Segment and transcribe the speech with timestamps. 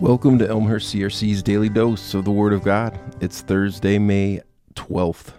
[0.00, 2.98] Welcome to Elmhurst CRC's Daily Dose of the Word of God.
[3.20, 4.40] It's Thursday, May
[4.72, 5.34] 12th,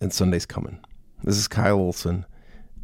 [0.00, 0.80] and Sunday's coming.
[1.22, 2.24] This is Kyle Olson,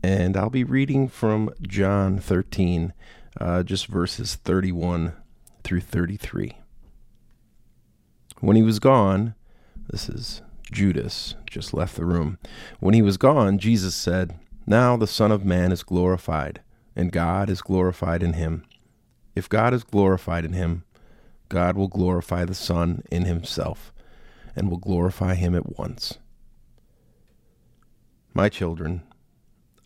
[0.03, 2.93] and I'll be reading from John 13,
[3.41, 5.14] uh, just verses 31
[5.64, 6.59] through 33.
[8.41, 9.35] When he was gone,
[9.89, 12.37] this is Judas, just left the room.
[12.79, 16.61] When he was gone, Jesus said, Now the Son of Man is glorified,
[16.95, 18.64] and God is glorified in him.
[19.35, 20.85] If God is glorified in him,
[21.49, 23.93] God will glorify the Son in himself
[24.54, 26.18] and will glorify him at once.
[28.35, 29.03] My children,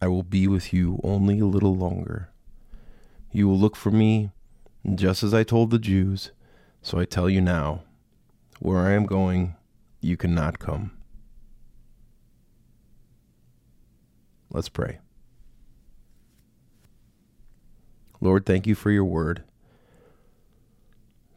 [0.01, 2.30] I will be with you only a little longer.
[3.30, 4.30] You will look for me,
[4.95, 6.32] just as I told the Jews,
[6.82, 7.82] so I tell you now,
[8.59, 9.56] where I am going,
[10.01, 10.92] you cannot come.
[14.51, 14.98] Let's pray.
[18.21, 19.45] Lord, thank you for your word.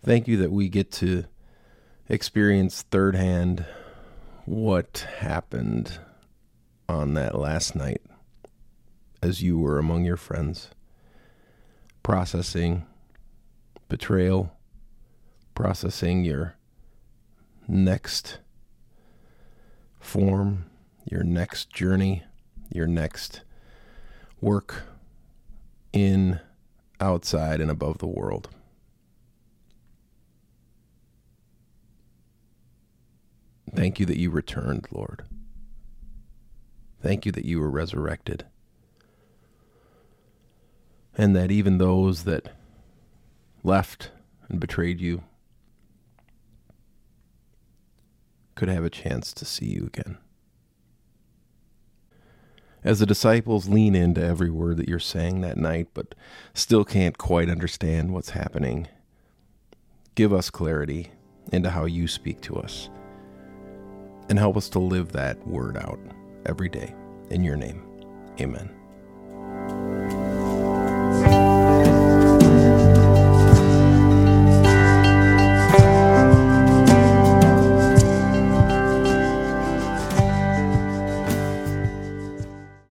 [0.05, 1.23] Thank you that we get to
[2.09, 3.65] experience third hand
[4.43, 5.97] what happened
[6.89, 8.01] on that last night
[9.21, 10.71] as you were among your friends,
[12.03, 12.85] processing
[13.87, 14.51] betrayal,
[15.55, 16.57] processing your
[17.65, 18.39] next
[20.01, 20.65] form,
[21.09, 22.23] your next journey,
[22.69, 23.39] your next
[24.41, 24.83] work
[25.93, 26.41] in,
[26.99, 28.49] outside, and above the world.
[33.75, 35.23] Thank you that you returned, Lord.
[37.01, 38.45] Thank you that you were resurrected.
[41.17, 42.55] And that even those that
[43.63, 44.11] left
[44.49, 45.23] and betrayed you
[48.55, 50.17] could have a chance to see you again.
[52.83, 56.13] As the disciples lean into every word that you're saying that night, but
[56.53, 58.87] still can't quite understand what's happening,
[60.15, 61.11] give us clarity
[61.51, 62.89] into how you speak to us
[64.33, 65.99] and help us to live that word out
[66.47, 66.91] every day.
[67.29, 67.83] In your name,
[68.41, 68.82] amen.